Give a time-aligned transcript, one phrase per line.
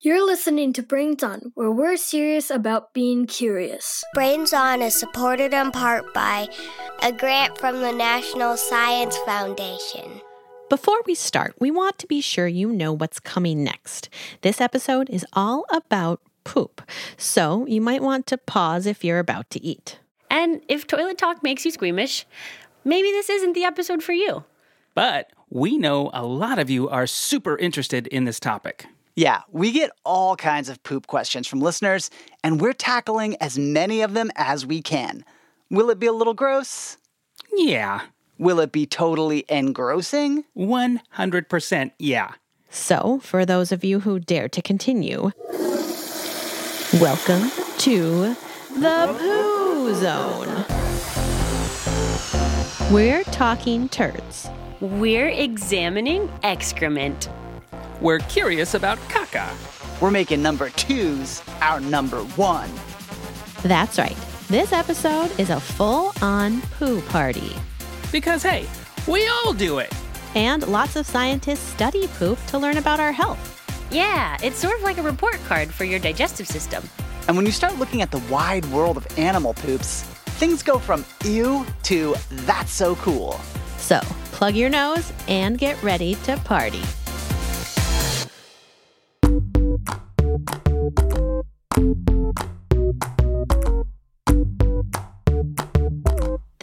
[0.00, 4.04] You're listening to Brains On, where we're serious about being curious.
[4.14, 6.46] Brains On is supported in part by
[7.02, 10.20] a grant from the National Science Foundation.
[10.70, 14.08] Before we start, we want to be sure you know what's coming next.
[14.42, 16.80] This episode is all about poop,
[17.16, 19.98] so you might want to pause if you're about to eat.
[20.30, 22.24] And if toilet talk makes you squeamish,
[22.84, 24.44] maybe this isn't the episode for you.
[24.94, 28.86] But we know a lot of you are super interested in this topic.
[29.18, 32.08] Yeah, we get all kinds of poop questions from listeners,
[32.44, 35.24] and we're tackling as many of them as we can.
[35.70, 36.98] Will it be a little gross?
[37.52, 38.02] Yeah,
[38.38, 40.44] Will it be totally engrossing?
[40.56, 42.34] 100% yeah.
[42.70, 45.32] So, for those of you who dare to continue,
[47.00, 48.36] welcome to
[48.78, 50.64] the Poo Zone.
[52.94, 54.48] We're talking turds.
[54.80, 57.28] We're examining excrement.
[58.00, 59.50] We're curious about caca.
[60.00, 62.70] We're making number twos our number one.
[63.62, 64.16] That's right.
[64.48, 67.52] This episode is a full on poo party.
[68.12, 68.66] Because hey,
[69.08, 69.92] we all do it.
[70.36, 73.56] And lots of scientists study poop to learn about our health.
[73.90, 76.88] Yeah, it's sort of like a report card for your digestive system.
[77.26, 80.02] And when you start looking at the wide world of animal poops,
[80.38, 83.40] things go from ew to that's so cool.
[83.76, 83.98] So,
[84.30, 86.82] plug your nose and get ready to party.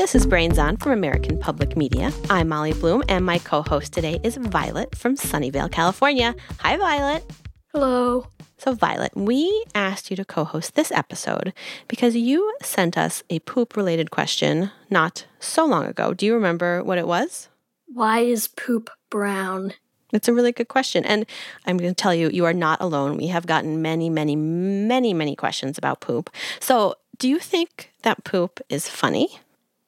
[0.06, 2.14] This is Brains On from American Public Media.
[2.30, 6.36] I'm Molly Bloom, and my co host today is Violet from Sunnyvale, California.
[6.60, 7.26] Hi, Violet.
[7.74, 8.28] Hello.
[8.60, 11.54] So, Violet, we asked you to co host this episode
[11.88, 16.14] because you sent us a poop related question not so long ago.
[16.14, 17.50] Do you remember what it was?
[17.88, 19.74] Why is poop brown?
[20.14, 21.04] It's a really good question.
[21.04, 21.26] And
[21.66, 23.18] I'm going to tell you, you are not alone.
[23.18, 26.30] We have gotten many, many, many, many questions about poop.
[26.60, 29.40] So, do you think that poop is funny?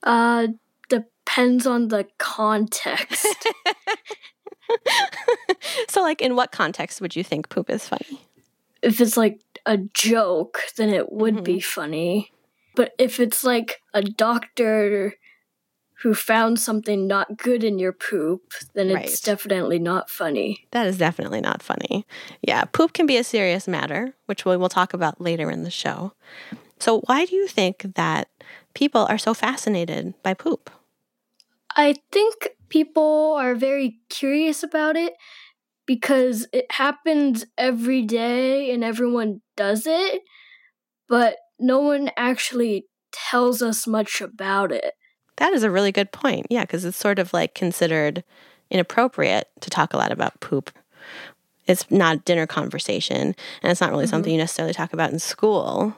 [0.08, 0.48] Uh,
[0.90, 3.48] depends on the context.
[5.90, 8.22] so, like, in what context would you think poop is funny?
[8.82, 12.32] if it's like a joke, then it would be funny.
[12.76, 15.16] But if it's like a doctor
[16.04, 20.68] who found something not good in your poop, then it's definitely not funny.
[20.72, 22.06] That is definitely not funny.
[22.42, 25.72] Yeah, poop can be a serious matter, which we will talk about later in the
[25.72, 26.14] show.
[26.80, 28.30] So, why do you think that
[28.74, 30.70] people are so fascinated by poop?
[31.76, 35.14] I think people are very curious about it
[35.86, 40.22] because it happens every day and everyone does it,
[41.08, 44.94] but no one actually tells us much about it.
[45.38, 46.48] That is a really good point.
[46.50, 48.24] Yeah, because it's sort of like considered
[48.70, 50.72] inappropriate to talk a lot about poop.
[51.68, 54.12] It's not dinner conversation, and it's not really mm-hmm.
[54.12, 55.96] something you necessarily talk about in school.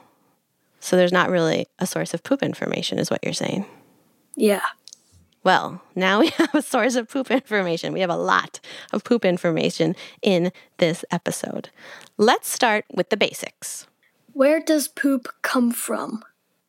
[0.80, 3.66] So there's not really a source of poop information, is what you're saying.
[4.36, 4.62] Yeah.
[5.44, 7.92] Well, now we have a source of poop information.
[7.92, 8.60] We have a lot
[8.92, 11.70] of poop information in this episode.
[12.18, 13.86] Let's start with the basics.
[14.32, 16.22] Where does poop come from?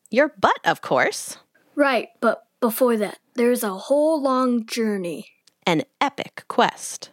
[0.09, 1.37] Your butt, of course,
[1.75, 5.27] Right, but before that, there's a whole long journey.
[5.65, 7.11] an epic quest.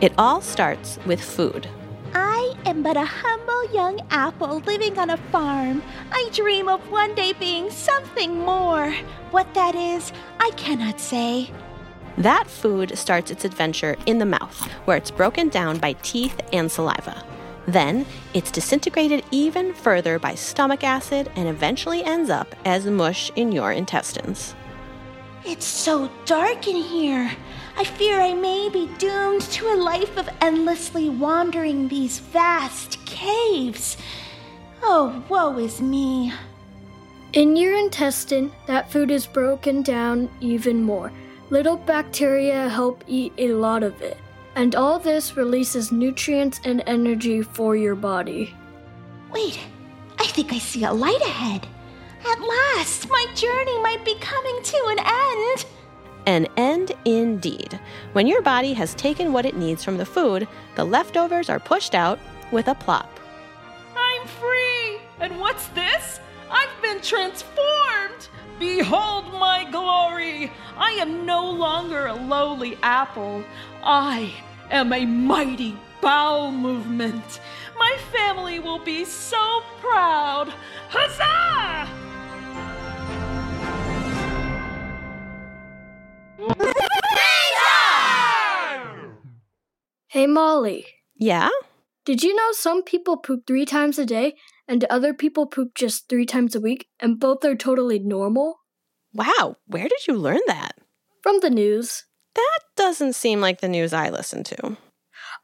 [0.00, 1.68] It all starts with food.
[2.66, 5.82] Am but a humble young apple living on a farm.
[6.12, 8.92] I dream of one day being something more.
[9.30, 11.50] What that is, I cannot say.
[12.18, 16.70] That food starts its adventure in the mouth, where it's broken down by teeth and
[16.70, 17.24] saliva.
[17.66, 18.04] Then
[18.34, 23.72] it's disintegrated even further by stomach acid and eventually ends up as mush in your
[23.72, 24.54] intestines.
[25.46, 27.32] It's so dark in here.
[27.80, 33.96] I fear I may be doomed to a life of endlessly wandering these vast caves.
[34.82, 36.30] Oh, woe is me.
[37.32, 41.10] In your intestine, that food is broken down even more.
[41.48, 44.18] Little bacteria help eat a lot of it,
[44.56, 48.54] and all this releases nutrients and energy for your body.
[49.32, 49.58] Wait,
[50.18, 51.66] I think I see a light ahead.
[52.30, 55.64] At last, my journey might be coming to an end.
[56.26, 57.80] An end indeed.
[58.12, 60.46] When your body has taken what it needs from the food,
[60.76, 62.18] the leftovers are pushed out
[62.52, 63.18] with a plop.
[63.96, 65.00] I'm free!
[65.20, 66.20] And what's this?
[66.50, 68.28] I've been transformed!
[68.58, 70.52] Behold my glory!
[70.76, 73.44] I am no longer a lowly apple.
[73.82, 74.34] I
[74.70, 77.40] am a mighty bowel movement.
[77.78, 80.52] My family will be so proud.
[80.90, 82.09] Huzzah!
[90.06, 91.50] Hey Molly, Yeah?
[92.06, 96.08] Did you know some people poop three times a day and other people poop just
[96.08, 98.60] three times a week, and both are totally normal?
[99.12, 100.78] Wow, where did you learn that?
[101.22, 102.04] From the news.
[102.34, 104.78] That doesn't seem like the news I listen to.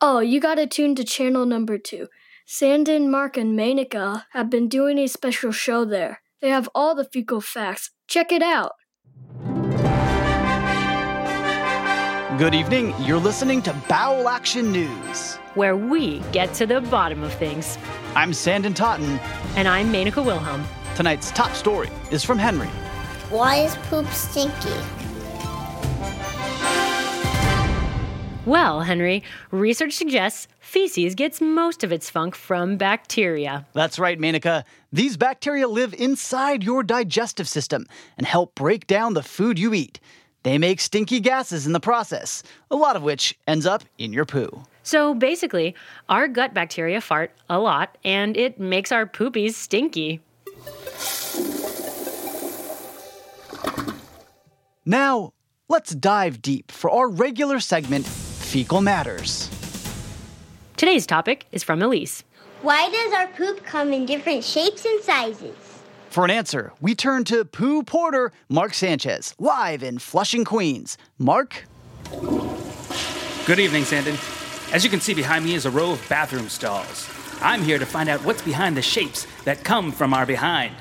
[0.00, 2.08] Oh, you gotta tune to channel number two.
[2.46, 6.22] Sanden, Marc, and Menaka have been doing a special show there.
[6.40, 7.90] They have all the fecal facts.
[8.08, 8.72] Check it out.
[12.38, 12.93] Good evening.
[13.00, 15.37] You're listening to Bowel Action News.
[15.55, 17.79] Where we get to the bottom of things.
[18.15, 19.19] I'm Sanden Totten.
[19.56, 20.62] And I'm Menaka Wilhelm.
[20.97, 22.67] Tonight's top story is from Henry.
[23.31, 24.69] Why is poop stinky?
[28.44, 33.67] Well, Henry, research suggests feces gets most of its funk from bacteria.
[33.73, 34.65] That's right, Menaka.
[34.93, 37.87] These bacteria live inside your digestive system
[38.19, 40.00] and help break down the food you eat.
[40.46, 44.25] They make stinky gases in the process, a lot of which ends up in your
[44.25, 44.62] poo.
[44.84, 45.75] So basically,
[46.08, 50.20] our gut bacteria fart a lot, and it makes our poopies stinky.
[54.84, 55.32] Now,
[55.69, 59.50] let's dive deep for our regular segment, Fecal Matters.
[60.76, 62.22] Today's topic is from Elise.
[62.62, 65.65] Why does our poop come in different shapes and sizes?
[66.16, 70.96] For an answer, we turn to poo porter Marc Sanchez, live in Flushing, Queens.
[71.18, 71.66] Marc?
[73.44, 74.16] Good evening, Sanden.
[74.72, 77.06] As you can see behind me is a row of bathroom stalls.
[77.42, 80.74] I'm here to find out what's behind the shapes that come from our behind.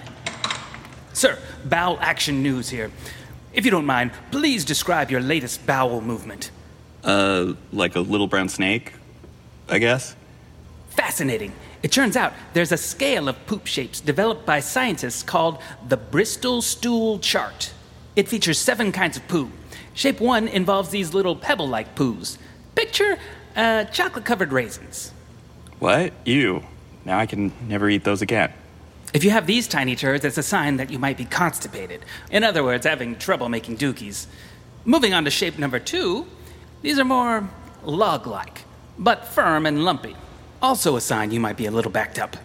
[1.11, 2.89] Sir, bowel action news here.
[3.51, 6.49] If you don't mind, please describe your latest bowel movement.
[7.03, 8.93] Uh, like a little brown snake,
[9.67, 10.15] I guess.
[10.91, 11.51] Fascinating.
[11.85, 16.63] It turns out there's a scale of poop shapes developed by scientists called the Bristol
[16.63, 17.71] Stool Chart.
[18.15, 19.51] It features seven kinds of poo.
[19.93, 22.39] Shape one involves these little pebble like poos.
[22.73, 23.19] Picture
[23.55, 25.11] uh, chocolate covered raisins.
[25.77, 26.11] What?
[26.25, 26.63] Ew.
[27.05, 28.51] Now I can never eat those again.
[29.13, 32.03] If you have these tiny turds, it's a sign that you might be constipated.
[32.31, 34.25] In other words, having trouble making dookies.
[34.85, 36.25] Moving on to shape number two,
[36.81, 37.47] these are more
[37.83, 38.63] log like,
[38.97, 40.15] but firm and lumpy.
[40.65, 42.37] Also, a sign you might be a little backed up.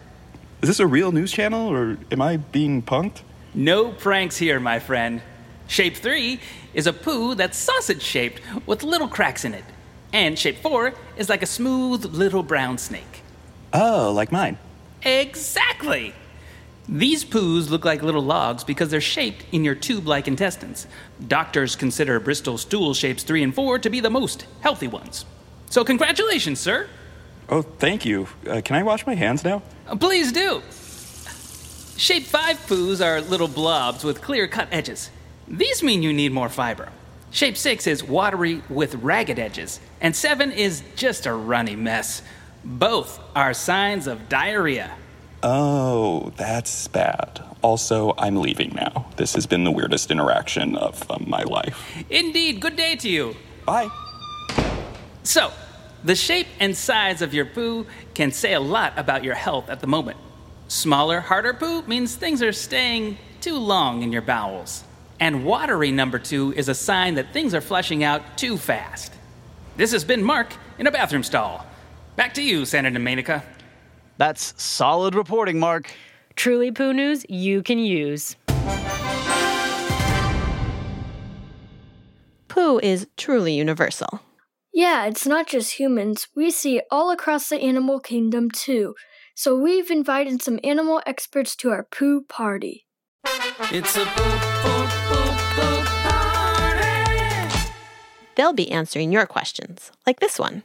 [0.60, 3.22] Is this a real news channel or am I being punked?
[3.54, 5.22] No pranks here, my friend.
[5.68, 6.38] Shape 3
[6.74, 9.64] is a poo that's sausage shaped with little cracks in it.
[10.12, 13.22] And shape 4 is like a smooth little brown snake.
[13.72, 14.58] Oh, like mine.
[15.02, 16.12] Exactly!
[16.86, 20.86] These poos look like little logs because they're shaped in your tube like intestines.
[21.26, 25.24] Doctors consider Bristol stool shapes 3 and 4 to be the most healthy ones.
[25.70, 26.86] So, congratulations, sir!
[27.50, 28.28] Oh, thank you.
[28.48, 29.62] Uh, can I wash my hands now?
[29.86, 30.62] Uh, Please do.
[31.96, 35.10] Shape 5 poos are little blobs with clear cut edges.
[35.48, 36.88] These mean you need more fiber.
[37.32, 42.22] Shape 6 is watery with ragged edges, and 7 is just a runny mess.
[42.64, 44.92] Both are signs of diarrhea.
[45.42, 47.42] Oh, that's bad.
[47.62, 49.06] Also, I'm leaving now.
[49.16, 52.04] This has been the weirdest interaction of um, my life.
[52.10, 53.36] Indeed, good day to you.
[53.66, 53.88] Bye.
[55.22, 55.52] So,
[56.04, 59.80] the shape and size of your poo can say a lot about your health at
[59.80, 60.16] the moment.
[60.68, 64.84] Smaller, harder poo means things are staying too long in your bowels.
[65.18, 69.12] And watery number two is a sign that things are flushing out too fast.
[69.76, 71.66] This has been Marc in a bathroom stall.
[72.16, 73.42] Back to you, Senator Menaka.
[74.16, 75.90] That's solid reporting, Marc.
[76.36, 78.36] Truly poo news you can use.
[82.48, 84.20] Poo is truly universal.
[84.72, 86.28] Yeah, it's not just humans.
[86.36, 88.94] We see it all across the animal kingdom too.
[89.34, 92.86] So we've invited some animal experts to our poo party.
[93.72, 97.58] It's a poop, poop, poop, poop party.
[98.36, 100.62] They'll be answering your questions, like this one.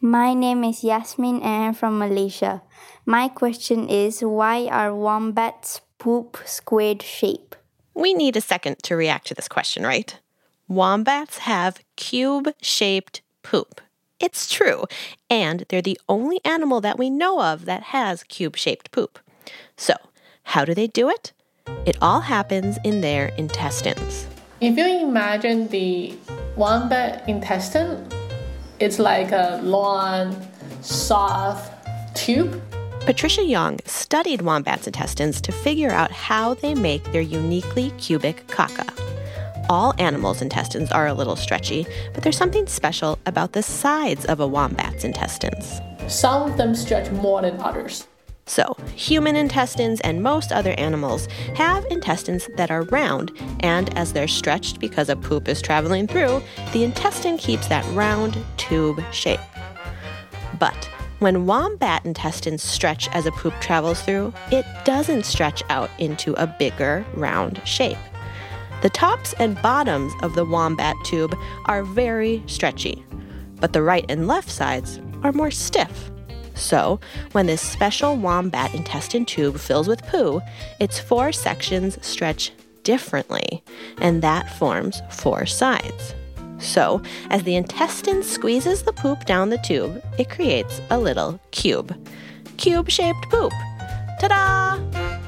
[0.00, 2.62] My name is Yasmin and I'm from Malaysia.
[3.06, 7.54] My question is why are wombats poop squared shape?
[7.94, 10.18] We need a second to react to this question, right?
[10.68, 13.80] Wombats have cube shaped poop.
[14.18, 14.84] It's true,
[15.30, 19.20] and they're the only animal that we know of that has cube shaped poop.
[19.76, 19.94] So,
[20.42, 21.32] how do they do it?
[21.86, 24.26] It all happens in their intestines.
[24.60, 26.16] If you imagine the
[26.56, 28.08] wombat intestine,
[28.80, 30.34] it's like a long,
[30.80, 31.72] soft
[32.16, 32.60] tube.
[33.00, 38.88] Patricia Yang studied wombats' intestines to figure out how they make their uniquely cubic caca.
[39.70, 44.40] All animals' intestines are a little stretchy, but there's something special about the sides of
[44.40, 45.80] a wombat's intestines.
[46.06, 48.06] Some of them stretch more than others.
[48.46, 54.28] So, human intestines and most other animals have intestines that are round, and as they're
[54.28, 56.42] stretched because a poop is traveling through,
[56.74, 59.40] the intestine keeps that round tube shape.
[60.58, 60.90] But
[61.20, 66.46] When wombat intestines stretch as a poop travels through, it doesn't stretch out into a
[66.46, 67.96] bigger, round shape.
[68.84, 73.02] The tops and bottoms of the wombat tube are very stretchy,
[73.58, 76.10] but the right and left sides are more stiff.
[76.54, 77.00] So,
[77.32, 80.42] when this special wombat intestine tube fills with poo,
[80.80, 83.64] its four sections stretch differently,
[84.02, 86.14] and that forms four sides.
[86.58, 87.00] So,
[87.30, 91.96] as the intestine squeezes the poop down the tube, it creates a little cube.
[92.58, 93.52] Cube shaped poop.
[94.20, 95.23] Ta da!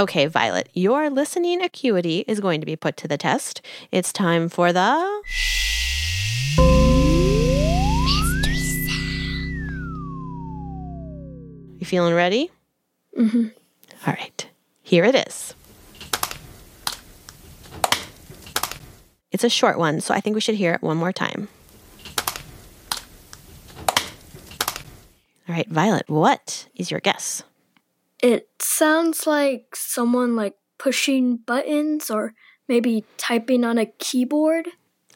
[0.00, 3.60] Okay, Violet, your listening acuity is going to be put to the test.
[3.92, 5.22] It's time for the.
[11.76, 12.50] You feeling ready?
[13.14, 13.48] Mm-hmm.
[14.06, 14.48] All right,
[14.80, 15.54] here it is.
[19.30, 21.48] It's a short one, so I think we should hear it one more time.
[25.46, 27.42] All right, Violet, what is your guess?
[28.22, 32.34] It sounds like someone like pushing buttons or
[32.68, 34.68] maybe typing on a keyboard.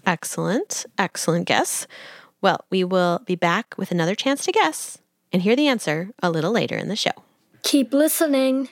[0.06, 1.86] Excellent, excellent guess.
[2.40, 4.98] Well, we will be back with another chance to guess
[5.32, 7.12] and hear the answer a little later in the show.
[7.62, 8.68] Keep listening.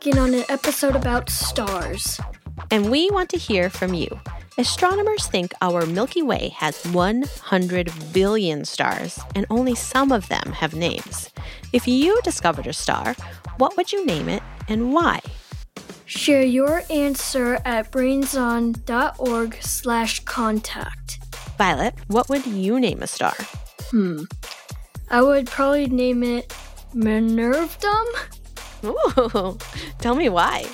[0.00, 2.18] Working on an episode about stars.
[2.70, 4.08] And we want to hear from you.
[4.56, 10.74] Astronomers think our Milky Way has 100 billion stars, and only some of them have
[10.74, 11.28] names.
[11.74, 13.14] If you discovered a star,
[13.58, 15.20] what would you name it and why?
[16.06, 21.18] Share your answer at brainson.org slash contact.
[21.58, 23.34] Violet, what would you name a star?
[23.90, 24.22] Hmm.
[25.10, 26.56] I would probably name it
[26.94, 28.39] Minervdom.
[28.84, 29.58] Ooh,
[29.98, 30.66] tell me why.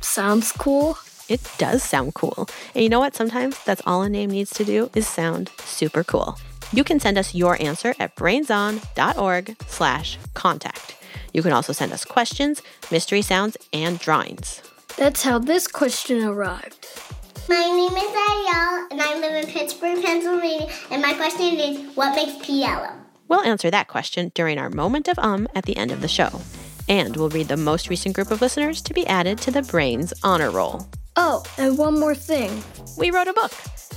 [0.00, 0.98] Sounds cool.
[1.28, 2.48] It does sound cool.
[2.74, 3.14] And you know what?
[3.14, 6.38] Sometimes that's all a name needs to do is sound super cool.
[6.72, 10.96] You can send us your answer at brainson.org slash contact.
[11.32, 14.60] You can also send us questions, mystery sounds, and drawings.
[14.96, 16.86] That's how this question arrived.
[17.48, 20.68] My name is Ariel, and I live in Pittsburgh, Pennsylvania.
[20.90, 22.90] And my question is, what makes pee yellow?
[23.28, 26.40] We'll answer that question during our moment of um at the end of the show.
[26.88, 30.12] And we'll read the most recent group of listeners to be added to the Brains
[30.22, 30.86] Honor Roll.
[31.16, 32.62] Oh, and one more thing.
[32.98, 33.52] We wrote a book.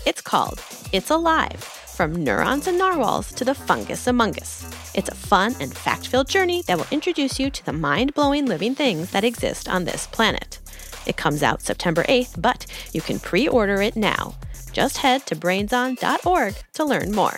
[0.05, 4.69] It's called It's Alive From Neurons and Narwhals to the Fungus Among Us.
[4.95, 8.45] It's a fun and fact filled journey that will introduce you to the mind blowing
[8.45, 10.59] living things that exist on this planet.
[11.05, 14.35] It comes out September 8th, but you can pre order it now.
[14.71, 17.37] Just head to brainson.org to learn more.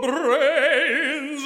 [0.00, 1.44] Brains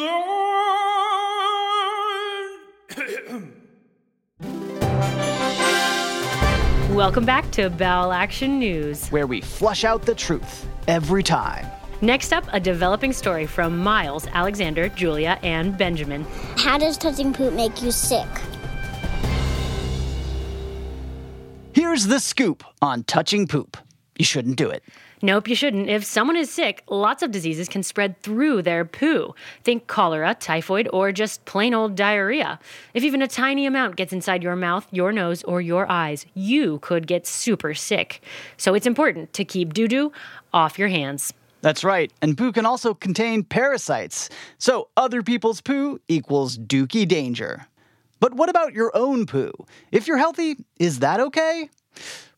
[6.94, 9.08] Welcome back to Bowel Action News.
[9.08, 11.66] Where we flush out the truth every time.
[12.02, 16.24] Next up, a developing story from Miles, Alexander, Julia, and Benjamin.
[16.56, 18.28] How does touching poop make you sick?
[21.72, 23.76] Here's the scoop on touching poop.
[24.16, 24.84] You shouldn't do it.
[25.22, 25.88] Nope, you shouldn't.
[25.88, 29.34] If someone is sick, lots of diseases can spread through their poo.
[29.64, 32.58] Think cholera, typhoid, or just plain old diarrhea.
[32.92, 36.80] If even a tiny amount gets inside your mouth, your nose, or your eyes, you
[36.80, 38.20] could get super sick.
[38.58, 40.12] So it's important to keep doo doo
[40.52, 41.32] off your hands.
[41.62, 44.28] That's right, and poo can also contain parasites.
[44.58, 47.66] So other people's poo equals dookie danger.
[48.20, 49.52] But what about your own poo?
[49.90, 51.70] If you're healthy, is that okay?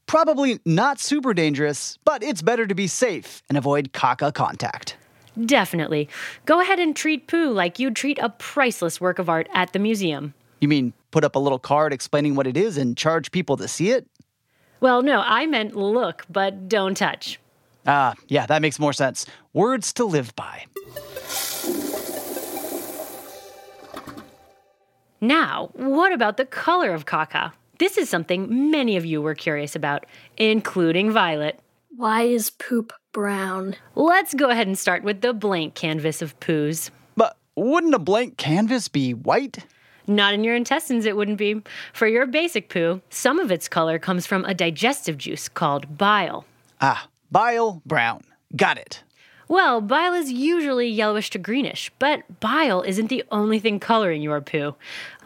[0.08, 4.96] Probably not super dangerous, but it's better to be safe and avoid caca contact.
[5.44, 6.08] Definitely.
[6.46, 9.78] Go ahead and treat poo like you'd treat a priceless work of art at the
[9.78, 10.32] museum.
[10.60, 13.68] You mean put up a little card explaining what it is and charge people to
[13.68, 14.06] see it?
[14.80, 17.38] Well, no, I meant look, but don't touch.
[17.86, 19.26] Ah, yeah, that makes more sense.
[19.52, 20.64] Words to live by.
[25.20, 27.52] Now, what about the color of caca?
[27.78, 30.04] This is something many of you were curious about,
[30.36, 31.60] including Violet.
[31.96, 33.76] Why is poop brown?
[33.94, 36.90] Let's go ahead and start with the blank canvas of poos.
[37.16, 39.64] But wouldn't a blank canvas be white?
[40.08, 41.62] Not in your intestines, it wouldn't be.
[41.92, 46.46] For your basic poo, some of its color comes from a digestive juice called bile.
[46.80, 48.22] Ah, bile brown.
[48.56, 49.04] Got it.
[49.48, 54.42] Well, bile is usually yellowish to greenish, but bile isn't the only thing coloring your
[54.42, 54.74] poo.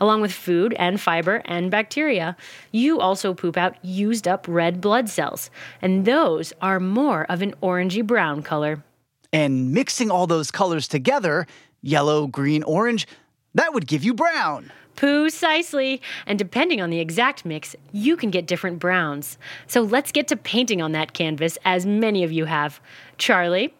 [0.00, 2.37] Along with food and fiber and bacteria,
[2.71, 5.50] you also poop out used up red blood cells,
[5.81, 8.85] and those are more of an orangey brown color.
[9.33, 11.47] And mixing all those colors together
[11.83, 13.09] yellow, green, orange
[13.55, 14.73] that would give you brown.
[14.97, 16.00] Precisely.
[16.26, 19.38] And depending on the exact mix, you can get different browns.
[19.67, 22.81] So let's get to painting on that canvas, as many of you have.
[23.19, 23.75] Charlie,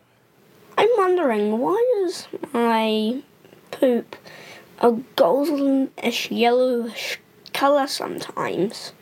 [0.79, 3.23] I'm wondering why is my
[3.71, 4.17] poop
[4.81, 7.19] a goldenish yellowish
[7.53, 8.93] color sometimes?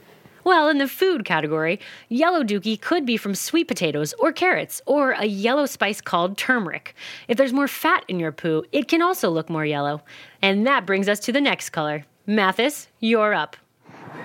[0.44, 5.12] Well, in the food category, yellow dookie could be from sweet potatoes or carrots or
[5.12, 6.94] a yellow spice called turmeric.
[7.28, 10.02] If there's more fat in your poo, it can also look more yellow.
[10.40, 12.04] And that brings us to the next color.
[12.26, 13.56] Mathis, you're up.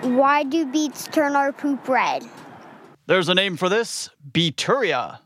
[0.02, 2.24] Why do beets turn our poop red?
[3.08, 5.20] There's a name for this beeturia.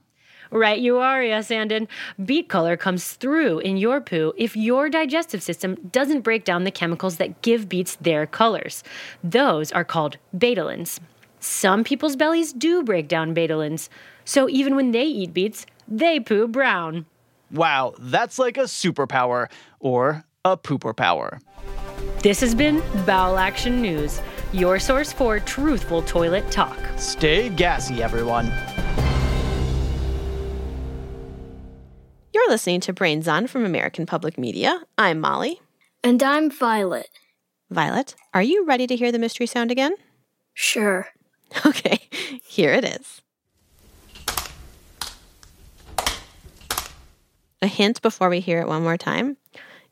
[0.52, 1.88] Right, you are, yes, Andon.
[2.26, 6.72] Beet color comes through in your poo if your digestive system doesn't break down the
[6.72, 8.84] chemicals that give beets their colors.
[9.24, 11.00] Those are called betalains.
[11.40, 13.90] Some people's bellies do break down betalains,
[14.26, 17.06] so even when they eat beets, they poo brown.
[17.52, 21.40] Wow, that's like a superpower or a pooper power.
[22.24, 24.20] This has been Bowel Action News,
[24.52, 26.78] your source for truthful toilet talk.
[26.98, 28.52] Stay gassy, everyone.
[32.50, 34.82] You're listening to Brains On from American Public Media.
[34.98, 35.62] I'm Molly.
[36.04, 37.08] And I'm Violet.
[37.70, 39.94] Violet, are you ready to hear the mystery sound again?
[40.56, 41.10] Sure.
[41.64, 42.00] Okay,
[42.44, 43.22] here it is.
[47.62, 49.38] A hint before we hear it one more time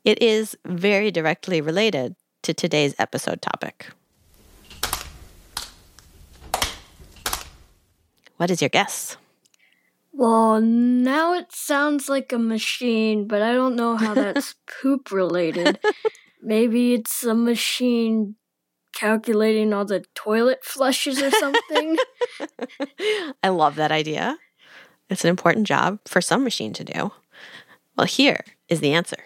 [0.02, 3.86] it is very directly related to today's episode topic.
[8.36, 9.16] What is your guess?
[10.18, 15.78] Well, now it sounds like a machine, but I don't know how that's poop related.
[16.42, 18.34] Maybe it's a machine
[18.92, 21.98] calculating all the toilet flushes or something.
[23.44, 24.38] I love that idea.
[25.08, 27.12] It's an important job for some machine to do.
[27.96, 29.22] Well, here is the answer.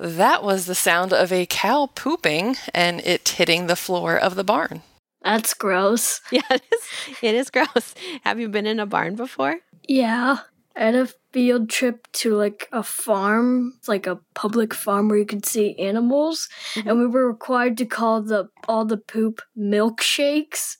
[0.00, 4.42] That was the sound of a cow pooping and it hitting the floor of the
[4.42, 4.82] barn.
[5.22, 6.20] That's gross.
[6.32, 7.16] Yeah, it is.
[7.22, 7.94] It is gross.
[8.24, 9.60] Have you been in a barn before?
[9.88, 10.38] Yeah.
[10.74, 15.26] I had a field trip to like a farm, like a public farm where you
[15.26, 16.88] could see animals, mm-hmm.
[16.88, 20.78] and we were required to call the all the poop milkshakes.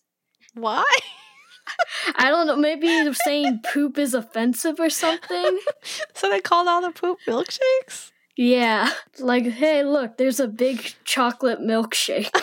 [0.54, 0.84] Why?
[2.16, 2.56] I don't know.
[2.56, 5.58] Maybe saying poop is offensive or something.
[6.14, 8.10] so they called all the poop milkshakes?
[8.36, 8.90] Yeah.
[9.18, 12.34] Like, hey, look, there's a big chocolate milkshake.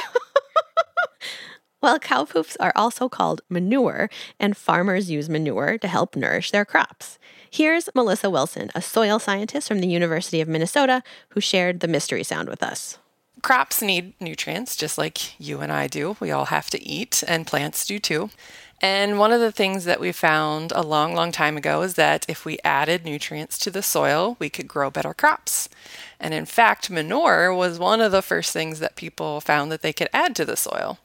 [1.82, 6.66] Well, cow poops are also called manure, and farmers use manure to help nourish their
[6.66, 7.18] crops.
[7.50, 12.24] Here's Melissa Wilson, a soil scientist from the University of Minnesota, who shared the mystery
[12.24, 12.98] sound with us.
[13.42, 16.18] Crops need nutrients just like you and I do.
[16.20, 18.30] We all have to eat, and plants do too.
[18.82, 22.26] And one of the things that we found a long, long time ago is that
[22.30, 25.70] if we added nutrients to the soil, we could grow better crops.
[26.20, 29.94] And in fact, manure was one of the first things that people found that they
[29.94, 30.98] could add to the soil.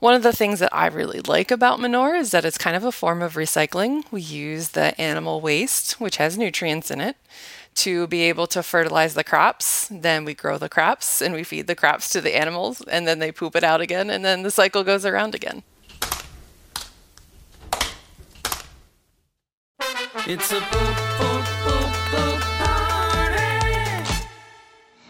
[0.00, 2.84] One of the things that I really like about manure is that it's kind of
[2.84, 4.04] a form of recycling.
[4.12, 7.16] We use the animal waste, which has nutrients in it,
[7.74, 9.88] to be able to fertilize the crops.
[9.90, 13.18] Then we grow the crops and we feed the crops to the animals, and then
[13.18, 15.64] they poop it out again, and then the cycle goes around again.
[20.28, 24.14] It's a poop, poop, poop, poop party.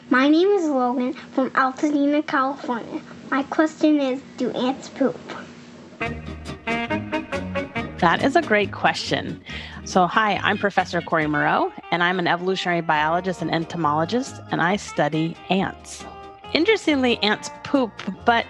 [0.09, 3.03] My name is Logan from Altadena, California.
[3.31, 5.19] My question is Do ants poop?
[7.99, 9.43] That is a great question.
[9.85, 14.77] So, hi, I'm Professor Corrie Moreau, and I'm an evolutionary biologist and entomologist, and I
[14.77, 16.05] study ants.
[16.55, 17.93] Interestingly, ants poop,
[18.25, 18.47] but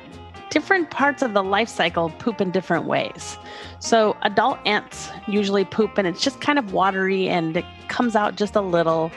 [0.50, 3.36] different parts of the life cycle poop in different ways.
[3.80, 8.36] So, adult ants usually poop, and it's just kind of watery and it comes out
[8.36, 9.10] just a little.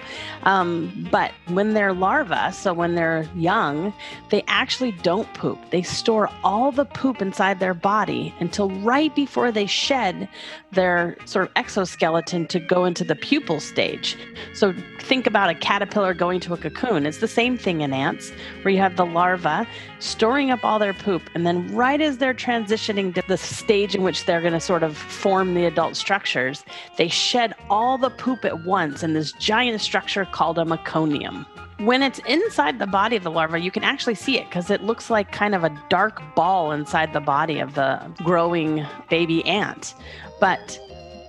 [0.44, 3.94] Um, but when they're larvae, so when they're young,
[4.30, 5.60] they actually don't poop.
[5.70, 10.28] They store all the poop inside their body until right before they shed
[10.72, 14.18] their sort of exoskeleton to go into the pupal stage.
[14.54, 17.06] So think about a caterpillar going to a cocoon.
[17.06, 18.32] It's the same thing in ants,
[18.62, 19.68] where you have the larva
[20.00, 24.02] storing up all their poop, and then right as they're transitioning to the stage in
[24.02, 26.64] which they're going to sort of form the adult structures,
[26.98, 31.46] they shed all the poop at once in this giant structure called a meconium.
[31.80, 34.84] When it's inside the body of the larva, you can actually see it because it
[34.84, 39.96] looks like kind of a dark ball inside the body of the growing baby ant.
[40.40, 40.80] But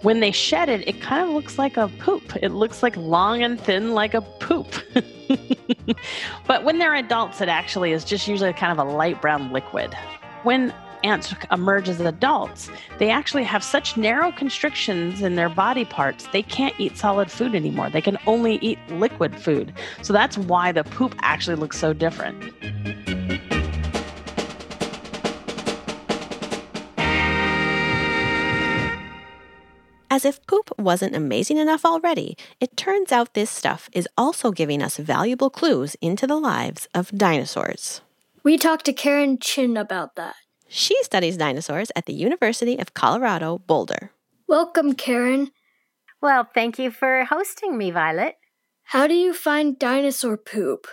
[0.03, 2.37] when they shed it, it kind of looks like a poop.
[2.43, 4.75] It looks like long and thin, like a poop.
[6.47, 9.95] but when they're adults, it actually is just usually kind of a light brown liquid.
[10.43, 16.27] When ants emerge as adults, they actually have such narrow constrictions in their body parts,
[16.33, 17.91] they can't eat solid food anymore.
[17.91, 19.73] They can only eat liquid food.
[20.03, 22.53] So that's why the poop actually looks so different.
[30.13, 34.83] As if poop wasn't amazing enough already, it turns out this stuff is also giving
[34.83, 38.03] us valuable clues into the lives of dinosaurs.
[38.43, 40.35] We talked to Karen Chin about that.
[40.75, 44.11] She studies dinosaurs at the University of Colorado Boulder.
[44.49, 45.51] Welcome, Karen.
[46.23, 48.37] Well, thank you for hosting me, Violet.
[48.85, 50.87] How do you find dinosaur poop?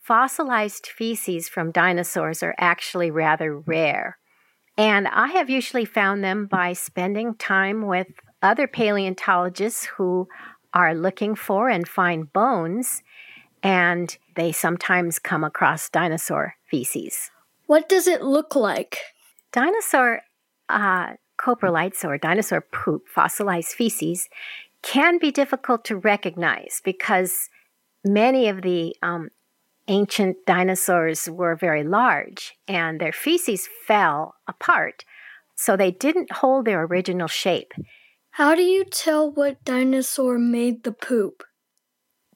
[0.00, 4.16] Fossilized feces from dinosaurs are actually rather rare.
[4.78, 8.06] And I have usually found them by spending time with
[8.42, 10.28] other paleontologists who
[10.72, 13.02] are looking for and find bones,
[13.60, 17.32] and they sometimes come across dinosaur feces.
[17.66, 18.98] What does it look like?
[19.56, 20.20] Dinosaur
[20.68, 24.28] uh, coprolites or dinosaur poop, fossilized feces,
[24.82, 27.48] can be difficult to recognize because
[28.04, 29.30] many of the um,
[29.88, 35.04] ancient dinosaurs were very large and their feces fell apart,
[35.54, 37.72] so they didn't hold their original shape.
[38.32, 41.42] How do you tell what dinosaur made the poop?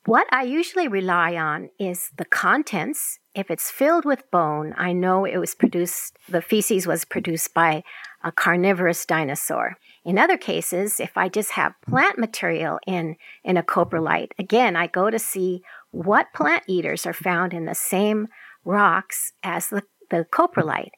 [0.07, 3.20] What I usually rely on is the contents.
[3.35, 7.85] If it's filled with bone, I know it was produced, the feces was produced by
[8.25, 9.77] a carnivorous dinosaur.
[10.05, 14.89] In other cases, if I just have plant material in, in a coprolite, again, I
[14.89, 15.63] go to see
[15.93, 18.29] what plant eaters are found in the same
[18.65, 20.93] rocks as the, the coprolite.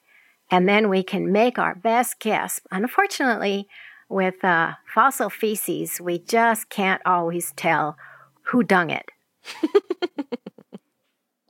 [0.50, 2.60] And then we can make our best guess.
[2.70, 3.68] Unfortunately,
[4.08, 7.96] with uh, fossil feces, we just can't always tell
[8.46, 9.10] who dung it.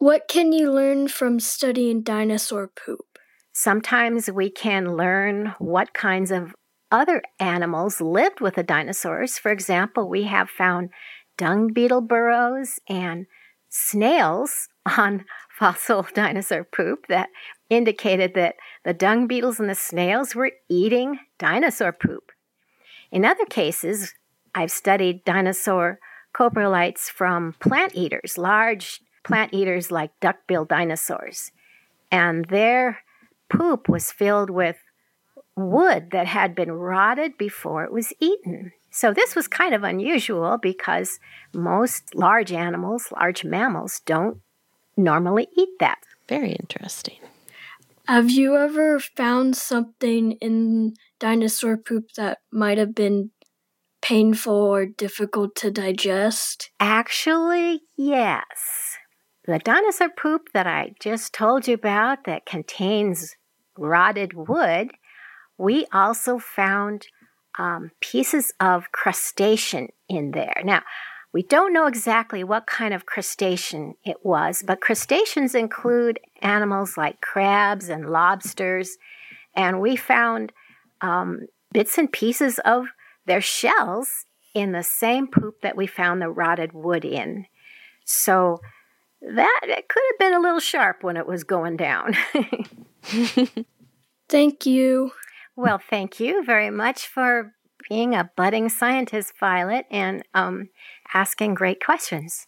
[0.02, 3.20] what can you learn from studying dinosaur poop?
[3.52, 6.56] Sometimes we can learn what kinds of
[6.90, 9.38] other animals lived with the dinosaurs.
[9.38, 10.90] For example, we have found
[11.38, 13.26] dung beetle burrows and
[13.68, 14.66] snails
[14.98, 15.24] on
[15.56, 17.28] fossil dinosaur poop that
[17.70, 22.32] indicated that the dung beetles and the snails were eating dinosaur poop.
[23.12, 24.14] In other cases,
[24.52, 26.00] I've studied dinosaur
[26.36, 31.52] coprolites from plant eaters, large plant eaters like duckbill dinosaurs.
[32.10, 32.98] And their
[33.48, 34.76] poop was filled with
[35.56, 38.72] wood that had been rotted before it was eaten.
[38.90, 41.18] So this was kind of unusual because
[41.54, 44.40] most large animals, large mammals, don't
[44.96, 45.98] normally eat that.
[46.28, 47.18] Very interesting.
[48.06, 53.30] Have you ever found something in dinosaur poop that might have been
[54.02, 56.70] painful or difficult to digest?
[56.80, 58.98] Actually, yes.
[59.44, 63.36] The dinosaur poop that I just told you about that contains
[63.76, 64.92] rotted wood,
[65.58, 67.08] we also found
[67.58, 70.62] um, pieces of crustacean in there.
[70.64, 70.82] Now,
[71.32, 77.20] we don't know exactly what kind of crustacean it was, but crustaceans include animals like
[77.20, 78.96] crabs and lobsters,
[79.56, 80.52] and we found
[81.00, 82.86] um, bits and pieces of
[83.26, 87.46] their shells in the same poop that we found the rotted wood in.
[88.04, 88.60] So
[89.22, 92.14] that it could have been a little sharp when it was going down.
[94.28, 95.12] thank you.
[95.54, 97.54] Well, thank you very much for
[97.88, 100.68] being a budding scientist, Violet, and um,
[101.14, 102.46] asking great questions.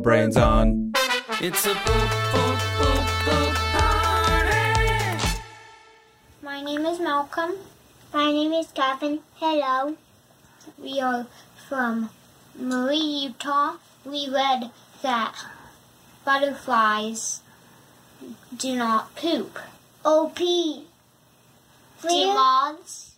[0.00, 0.92] Brains on.
[1.40, 5.28] It's a poop, poop, poop, poop party.
[6.42, 7.52] My name is Malcolm.
[8.12, 9.20] My name is Gavin.
[9.36, 9.96] Hello.
[10.78, 11.26] We are
[11.68, 12.10] from
[12.54, 13.76] Murray, Utah.
[14.04, 14.70] We read
[15.02, 15.34] that
[16.24, 17.40] butterflies
[18.56, 19.58] do not poop.
[20.04, 20.38] OP.
[22.04, 23.16] Moths?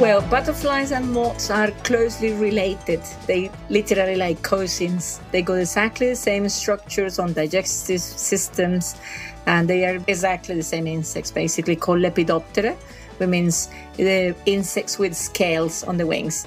[0.00, 3.00] Well, butterflies and moths are closely related.
[3.26, 5.20] They literally like cousins.
[5.32, 8.94] They got exactly the same structures on digestive systems,
[9.46, 12.76] and they are exactly the same insects, basically called Lepidoptera,
[13.18, 16.46] which means the insects with scales on the wings.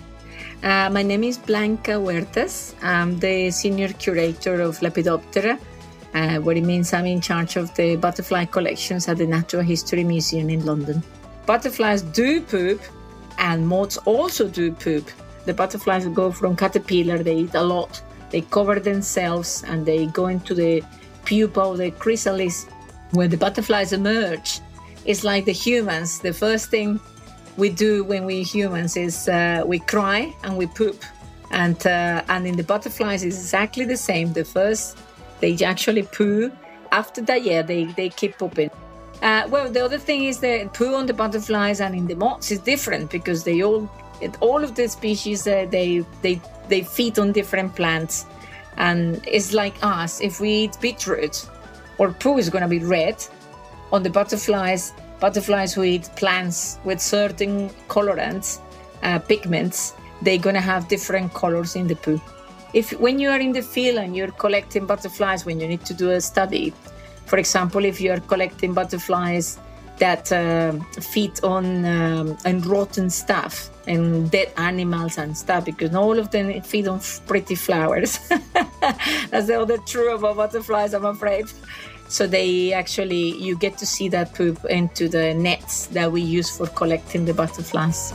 [0.63, 2.75] Uh, my name is Blanca Huertas.
[2.81, 5.59] I'm the senior curator of Lepidoptera,
[6.13, 10.03] uh, what it means I'm in charge of the butterfly collections at the Natural History
[10.03, 11.01] Museum in London.
[11.45, 12.81] Butterflies do poop,
[13.37, 15.09] and moths also do poop.
[15.45, 18.01] The butterflies go from caterpillar, they eat a lot.
[18.29, 20.83] They cover themselves and they go into the
[21.25, 22.67] pupa of the chrysalis
[23.11, 24.61] where the butterflies emerge.
[25.05, 26.19] It's like the humans.
[26.19, 26.99] The first thing
[27.57, 31.03] we do when we humans is uh, we cry and we poop.
[31.51, 34.31] And, uh, and in the butterflies, it's exactly the same.
[34.33, 34.97] The first,
[35.39, 36.51] they actually poo.
[36.91, 38.69] After that, yeah, they, they keep pooping.
[39.21, 42.51] Uh, well, the other thing is that poo on the butterflies and in the moths
[42.51, 43.89] is different because they all,
[44.39, 48.25] all of the species, uh, they they they feed on different plants,
[48.77, 50.21] and it's like us.
[50.21, 51.47] If we eat beetroot,
[51.97, 53.23] or poo is going to be red.
[53.91, 58.59] On the butterflies, butterflies who eat plants with certain colorants,
[59.03, 62.21] uh, pigments, they're to have different colors in the poo.
[62.73, 65.93] If when you are in the field and you're collecting butterflies, when you need to
[65.93, 66.73] do a study,
[67.25, 69.59] for example, if you are collecting butterflies
[69.97, 76.17] that uh, feed on um, and rotten stuff and dead animals and stuff, because all
[76.17, 78.17] of them feed on pretty flowers.
[79.29, 81.45] That's the other true about butterflies, I'm afraid.
[82.11, 86.49] So they actually, you get to see that poop into the nets that we use
[86.55, 88.13] for collecting the butterflies.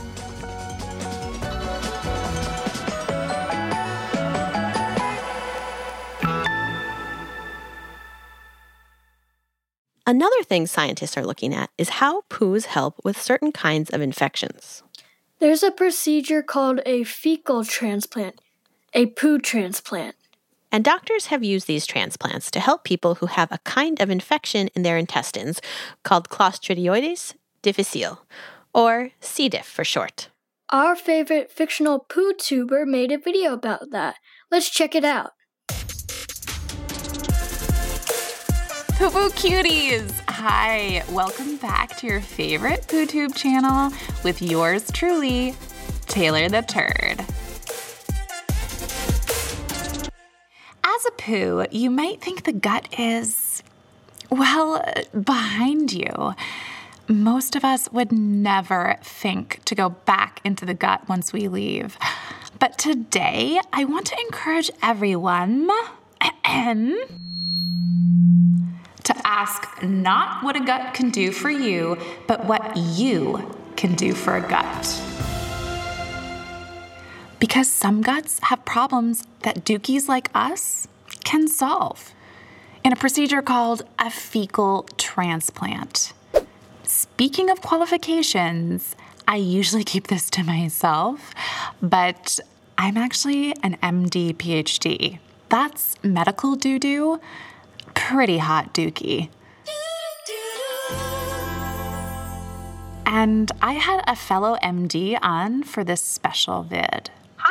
[10.05, 14.83] Another thing scientists are looking at is how poos help with certain kinds of infections.
[15.39, 18.39] There's a procedure called a fecal transplant,
[18.93, 20.16] a poo transplant.
[20.77, 24.67] And doctors have used these transplants to help people who have a kind of infection
[24.75, 25.59] in their intestines
[26.03, 28.27] called Clostridioides difficile,
[28.75, 29.49] or C.
[29.49, 30.29] diff for short.
[30.69, 34.17] Our favorite fictional poo tuber made a video about that.
[34.51, 35.31] Let's check it out.
[38.99, 40.11] Poo Poo Cuties!
[40.29, 43.91] Hi, welcome back to your favorite PooTube channel
[44.23, 45.55] with yours truly,
[46.05, 47.25] Taylor the Turd.
[50.95, 53.61] As a poo, you might think the gut is,
[54.29, 54.81] well,
[55.21, 56.33] behind you.
[57.09, 61.97] Most of us would never think to go back into the gut once we leave.
[62.57, 65.67] But today, I want to encourage everyone
[66.21, 66.97] to
[69.25, 71.97] ask not what a gut can do for you,
[72.27, 75.36] but what you can do for a gut.
[77.39, 80.87] Because some guts have problems that dookies like us
[81.23, 82.13] can solve
[82.83, 86.13] in a procedure called a fecal transplant.
[86.83, 88.95] Speaking of qualifications,
[89.27, 91.33] I usually keep this to myself,
[91.81, 92.39] but
[92.77, 95.19] I'm actually an MD PhD.
[95.49, 97.19] That's medical doo doo
[97.93, 99.29] pretty hot dookie.
[103.05, 107.09] And I had a fellow MD on for this special vid.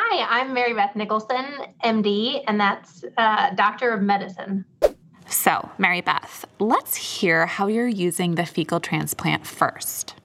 [0.09, 1.45] Hi, I'm Mary Beth Nicholson,
[1.83, 4.63] MD, and that's uh, Doctor of Medicine.
[5.27, 10.15] So, Mary Beth, let's hear how you're using the fecal transplant first.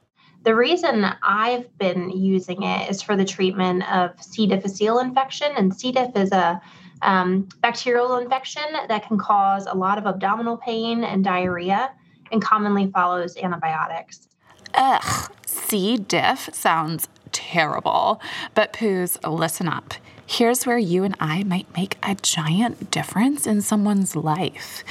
[0.45, 4.47] The reason I've been using it is for the treatment of C.
[4.47, 5.91] difficile infection, and C.
[5.91, 6.63] diff is a
[7.03, 11.91] um, bacterial infection that can cause a lot of abdominal pain and diarrhea
[12.31, 14.29] and commonly follows antibiotics.
[14.75, 15.97] Ugh, C.
[15.97, 18.21] diff sounds terrible.
[18.55, 19.95] But Poos, listen up.
[20.27, 24.85] Here's where you and I might make a giant difference in someone's life.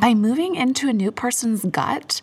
[0.00, 2.20] By moving into a new person's gut,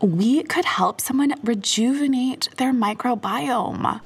[0.00, 4.00] we could help someone rejuvenate their microbiome.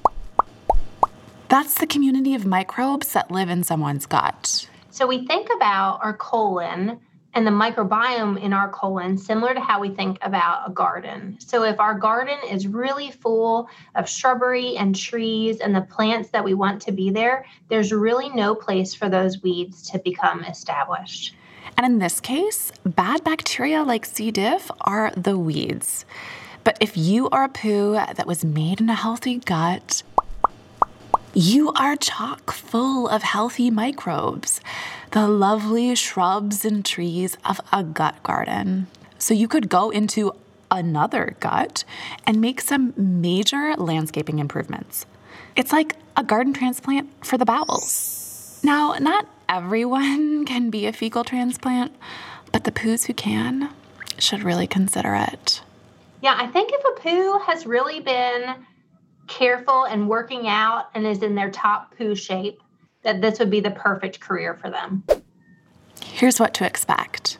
[1.48, 4.68] That's the community of microbes that live in someone's gut.
[4.90, 6.98] So we think about our colon
[7.34, 11.36] and the microbiome in our colon similar to how we think about a garden.
[11.40, 16.44] So, if our garden is really full of shrubbery and trees and the plants that
[16.44, 21.34] we want to be there, there's really no place for those weeds to become established.
[21.76, 24.30] And in this case, bad bacteria like C.
[24.30, 26.04] diff are the weeds.
[26.62, 30.02] But if you are a poo that was made in a healthy gut,
[31.34, 34.60] you are chock full of healthy microbes,
[35.10, 38.86] the lovely shrubs and trees of a gut garden.
[39.18, 40.32] So you could go into
[40.70, 41.84] another gut
[42.26, 45.06] and make some major landscaping improvements.
[45.56, 48.60] It's like a garden transplant for the bowels.
[48.62, 51.92] Now, not everyone can be a fecal transplant,
[52.52, 53.70] but the poos who can
[54.18, 55.62] should really consider it.
[56.22, 58.54] Yeah, I think if a poo has really been
[59.26, 62.60] careful and working out and is in their top poo shape,
[63.02, 65.04] that this would be the perfect career for them.
[66.02, 67.38] Here's what to expect.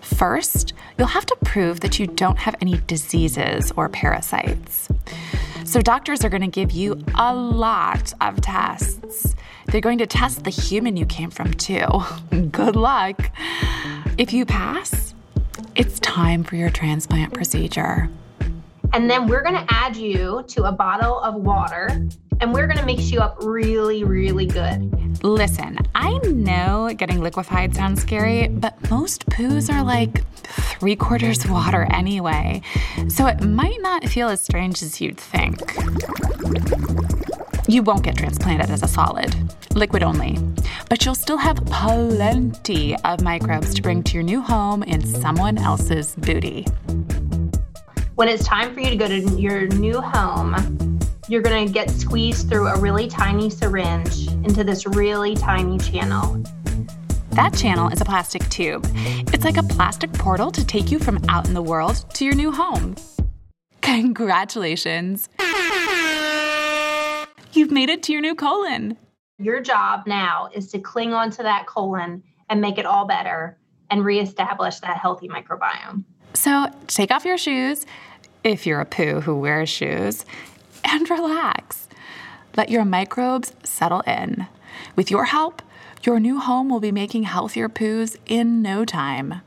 [0.00, 4.88] First, you'll have to prove that you don't have any diseases or parasites.
[5.64, 9.34] So, doctors are going to give you a lot of tests.
[9.68, 11.86] They're going to test the human you came from, too.
[12.50, 13.30] Good luck.
[14.18, 15.14] If you pass,
[15.74, 18.10] it's time for your transplant procedure.
[18.92, 21.88] And then we're going to add you to a bottle of water
[22.42, 25.22] and we're going to mix you up really, really good.
[25.22, 31.86] Listen, I know getting liquefied sounds scary, but most poos are like three quarters water
[31.92, 32.60] anyway,
[33.08, 35.60] so it might not feel as strange as you'd think.
[37.68, 39.34] You won't get transplanted as a solid,
[39.74, 40.36] liquid only,
[40.88, 45.58] but you'll still have plenty of microbes to bring to your new home in someone
[45.58, 46.66] else's booty.
[48.14, 51.90] When it's time for you to go to your new home, you're going to get
[51.90, 56.44] squeezed through a really tiny syringe into this really tiny channel.
[57.30, 58.86] That channel is a plastic tube.
[59.32, 62.34] It's like a plastic portal to take you from out in the world to your
[62.34, 62.96] new home.
[63.80, 65.30] Congratulations!
[67.54, 68.98] You've made it to your new colon.
[69.38, 73.58] Your job now is to cling onto that colon and make it all better
[73.90, 76.04] and reestablish that healthy microbiome.
[76.34, 77.86] So take off your shoes,
[78.44, 80.24] if you're a poo who wears shoes,
[80.84, 81.88] and relax.
[82.56, 84.46] Let your microbes settle in.
[84.96, 85.62] With your help,
[86.02, 89.42] your new home will be making healthier poos in no time.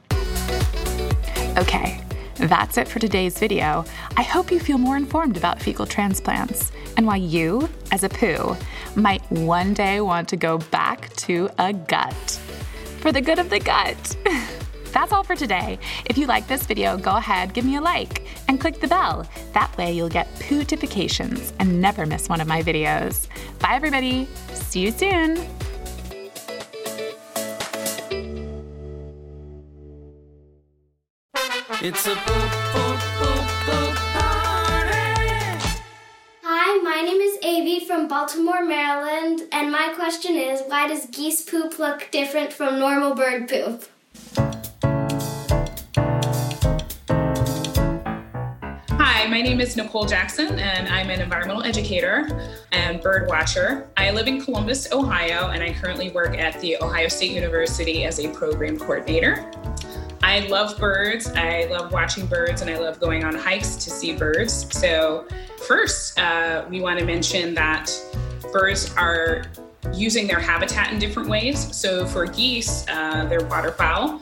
[1.58, 2.02] Okay,
[2.36, 3.86] that's it for today's video.
[4.17, 8.56] I hope you feel more informed about fecal transplants and why you, as a poo,
[8.95, 12.13] might one day want to go back to a gut.
[13.00, 14.17] For the good of the gut.
[14.95, 15.77] That's all for today.
[16.05, 19.27] If you like this video, go ahead, give me a like, and click the bell.
[19.51, 23.27] That way you'll get pootifications and never miss one of my videos.
[23.60, 24.25] Bye, everybody.
[24.53, 25.45] See you soon.
[31.81, 34.95] It's a poop, poop, poop, poop party.
[36.41, 41.41] Hi, my name is Avi from Baltimore, Maryland, and my question is why does geese
[41.41, 43.84] poop look different from normal bird poop?
[49.15, 52.28] Hi, my name is Nicole Jackson, and I'm an environmental educator
[52.73, 53.88] and bird watcher.
[53.95, 58.19] I live in Columbus, Ohio, and I currently work at The Ohio State University as
[58.19, 59.49] a program coordinator.
[60.21, 61.28] I love birds.
[61.28, 64.67] I love watching birds and I love going on hikes to see birds.
[64.78, 65.25] So,
[65.65, 67.89] first, uh, we want to mention that
[68.51, 69.45] birds are
[69.93, 71.73] using their habitat in different ways.
[71.73, 74.19] So, for geese, uh, they're waterfowl,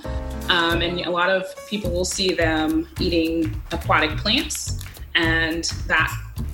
[0.50, 4.84] um, and a lot of people will see them eating aquatic plants,
[5.16, 6.12] and that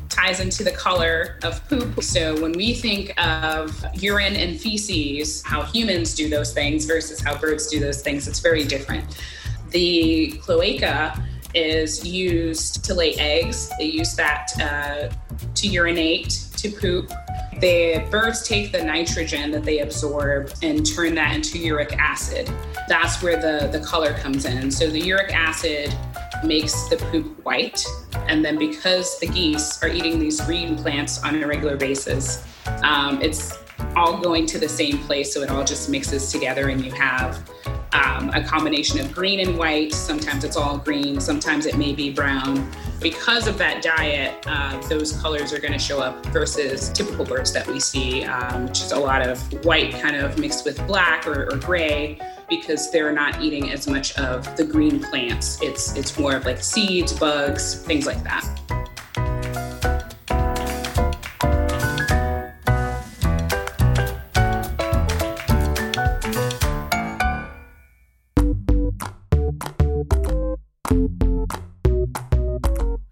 [0.10, 2.04] ties into the color of poop.
[2.04, 7.38] So when we think of urine and feces, how humans do those things versus how
[7.38, 9.22] birds do those things, it's very different.
[9.70, 11.24] The cloaca
[11.54, 13.72] is used to lay eggs.
[13.80, 15.10] They use that uh,
[15.56, 17.12] to urinate, to poop.
[17.60, 22.50] The birds take the nitrogen that they absorb and turn that into uric acid.
[22.90, 24.72] That's where the, the color comes in.
[24.72, 25.96] So the uric acid
[26.44, 27.80] makes the poop white.
[28.28, 32.44] And then because the geese are eating these green plants on a regular basis,
[32.82, 33.60] um, it's
[33.96, 35.32] all going to the same place.
[35.32, 37.48] So it all just mixes together and you have
[37.94, 39.94] um, a combination of green and white.
[39.94, 42.72] Sometimes it's all green, sometimes it may be brown.
[43.00, 47.54] Because of that diet, uh, those colors are going to show up versus typical birds
[47.54, 51.28] that we see, um, which is a lot of white kind of mixed with black
[51.28, 52.20] or, or gray
[52.50, 55.62] because they're not eating as much of the green plants.
[55.62, 58.46] It's it's more of like seeds, bugs, things like that.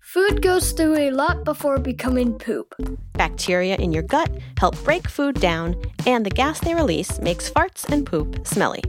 [0.02, 2.74] Food goes through a lot before becoming poop.
[3.14, 5.76] Bacteria in your gut help break food down,
[6.06, 8.84] and the gas they release makes farts and poop smelly.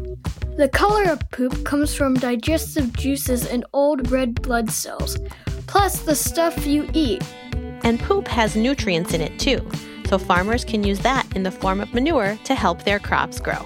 [0.59, 5.17] The color of poop comes from digestive juices and old red blood cells,
[5.69, 7.23] plus the stuff you eat.
[7.85, 9.65] And poop has nutrients in it too,
[10.09, 13.65] so farmers can use that in the form of manure to help their crops grow.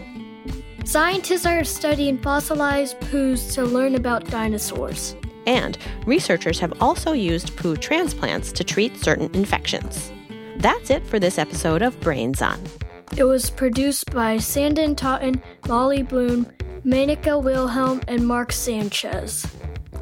[0.85, 5.17] Scientists are studying fossilized poos to learn about dinosaurs.
[5.47, 10.13] And researchers have also used poo transplants to treat certain infections.
[10.59, 12.61] That's it for this episode of Brains On.
[13.17, 16.51] It was produced by Sanden Totten, Molly Bloom,
[16.85, 19.47] Menaka Wilhelm, and Marc Sanchez.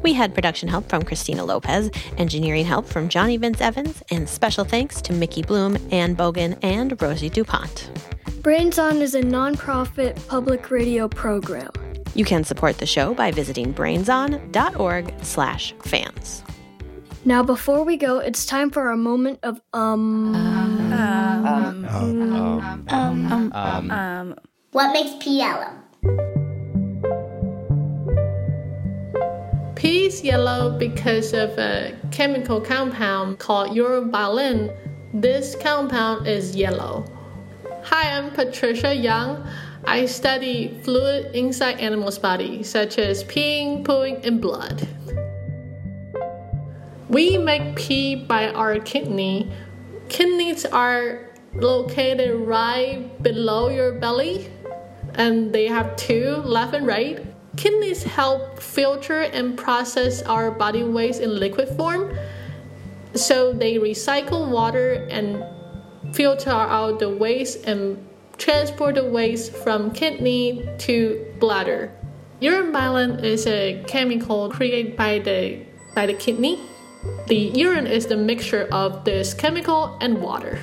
[0.01, 4.65] We had production help from Christina Lopez, engineering help from Johnny Vince Evans, and special
[4.65, 7.91] thanks to Mickey Bloom, Ann Bogan, and Rosie DuPont.
[8.41, 11.69] Brains On is a nonprofit public radio program.
[12.15, 16.43] You can support the show by visiting brainson.org slash fans.
[17.23, 20.33] Now, before we go, it's time for a moment of um.
[20.33, 21.85] Um, um,
[22.89, 24.35] um, um, um,
[24.71, 25.69] What makes pee yellow?
[29.81, 34.69] Pee is yellow because of a chemical compound called urobilin.
[35.11, 37.03] This compound is yellow.
[37.85, 39.43] Hi, I'm Patricia Yang.
[39.85, 44.87] I study fluid inside animals' body, such as peeing, pooing, and blood.
[47.09, 49.51] We make pee by our kidney.
[50.09, 54.47] Kidneys are located right below your belly,
[55.15, 57.30] and they have two, left and right.
[57.57, 62.15] Kidneys help filter and process our body waste in liquid form,
[63.13, 65.43] so they recycle water and
[66.15, 71.91] filter out the waste and transport the waste from kidney to bladder.
[72.41, 75.59] Urobilin is a chemical created by the
[75.93, 76.59] by the kidney.
[77.27, 80.57] The urine is the mixture of this chemical and water.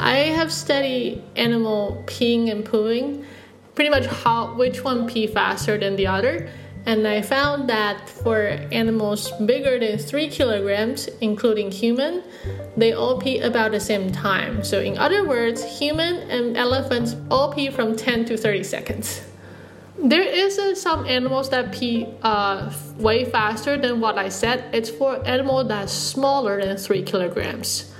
[0.00, 3.24] I have studied animal peeing and pooing,
[3.74, 6.48] pretty much how which one pee faster than the other,
[6.84, 8.38] and I found that for
[8.72, 12.24] animals bigger than three kilograms, including human,
[12.76, 14.64] they all pee about the same time.
[14.64, 19.22] So, in other words, human and elephants all pee from 10 to 30 seconds.
[19.96, 24.64] There is uh, some animals that pee uh, way faster than what I said.
[24.72, 27.92] It's for animals that's smaller than three kilograms,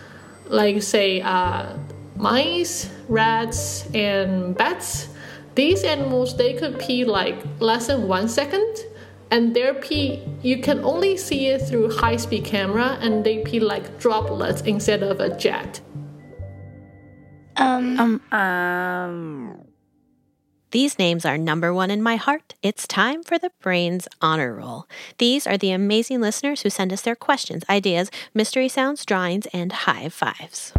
[0.47, 1.77] like say uh,
[2.17, 5.12] mice, rats, and bats.
[5.55, 8.79] These animals they could pee like less than one second,
[9.31, 13.99] and their pee you can only see it through high-speed camera, and they pee like
[13.99, 15.81] droplets instead of a jet.
[17.57, 18.01] Um.
[18.01, 18.21] Um.
[18.33, 19.72] um.
[20.73, 22.55] These names are number one in my heart.
[22.63, 24.87] It's time for the Brains Honor Roll.
[25.19, 29.71] These are the amazing listeners who send us their questions, ideas, mystery sounds, drawings, and
[29.71, 30.73] high fives.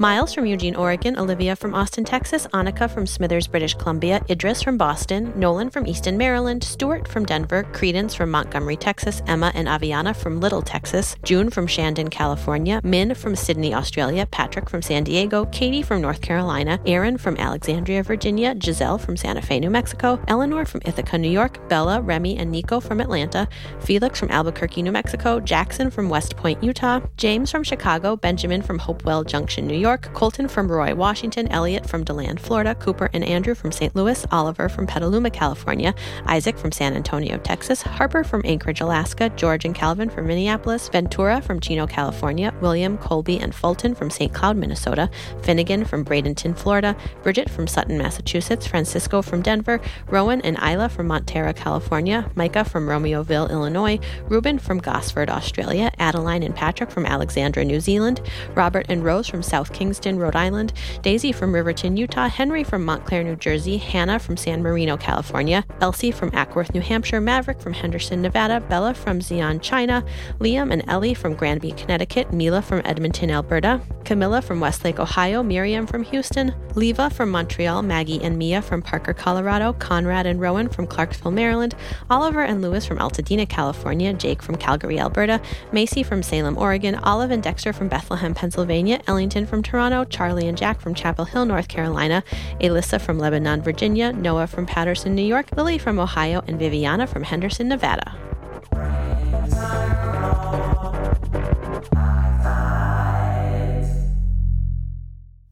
[0.00, 4.76] Miles from Eugene, Oregon, Olivia from Austin, Texas, Annika from Smithers, British Columbia, Idris from
[4.76, 10.14] Boston, Nolan from Easton, Maryland, Stuart from Denver, Credence from Montgomery, Texas, Emma and Aviana
[10.14, 15.46] from Lytle, Texas, June from Shandon, California, Min from Sydney, Australia, Patrick from San Diego,
[15.46, 20.64] Katie from North Carolina, Aaron from Alexandria, Virginia, Giselle from Santa Fe, New Mexico, Eleanor
[20.64, 23.46] from Ithaca, New York, Bella, Remy, and Nico from Atlanta,
[23.78, 28.78] Felix from Albuquerque, New Mexico, Jackson from West Point, Utah, James from Chicago, Benjamin from
[28.78, 33.54] Hopewell Junction, New York, Colton from Roy, Washington, Elliot from DeLand, Florida, Cooper and Andrew
[33.54, 33.94] from St.
[33.94, 39.66] Louis, Oliver from Petaluma, California, Isaac from San Antonio, Texas, Harper from Anchorage, Alaska, George
[39.66, 44.32] and Calvin from Minneapolis, Ventura from Chino, California, William, Colby, and Fulton from St.
[44.32, 45.10] Cloud, Minnesota,
[45.42, 51.08] Finnegan from Bradenton, Florida, Bridget from Sutton, Massachusetts, Francisco from Denver, Rowan and Isla from
[51.08, 53.98] Montara, California, Micah from Romeoville, Illinois,
[54.28, 58.20] Ruben from Gosford, Australia, Adeline and Patrick from Alexandra, New Zealand,
[58.54, 63.24] Robert and Rose from South Kingstown, Rhode Island, Daisy from Riverton, Utah, Henry from Montclair,
[63.24, 68.22] New Jersey, Hannah from San Marino, California, Elsie from Acworth, New Hampshire, Maverick from Henderson,
[68.22, 70.04] Nevada, Bella from Xi'an, China,
[70.38, 75.86] Liam and Ellie from Granby, Connecticut, Mila from Edmonton, Alberta, Camilla from Westlake, Ohio, Miriam
[75.86, 80.86] from Houston, Leva from Montreal, Maggie and Mia from Parker, Colorado, Conrad and Rowan from
[80.86, 81.74] Clarksville, Maryland,
[82.10, 85.40] Oliver and Lewis from Altadena, California, Jake from Calgary, Alberta,
[85.72, 90.58] Macy from Salem, Oregon, Olive and Dexter from Bethlehem, Pennsylvania, Ellington from Toronto, Charlie and
[90.58, 92.22] Jack from Chapel Hill, North Carolina,
[92.60, 97.22] Alyssa from Lebanon, Virginia, Noah from Patterson, New York, Lily from Ohio, and Viviana from
[97.22, 98.16] Henderson, Nevada.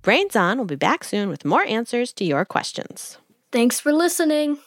[0.07, 3.19] Brains On will be back soon with more answers to your questions.
[3.57, 4.59] Thanks for listening.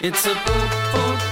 [0.00, 1.27] It's a poop, poop,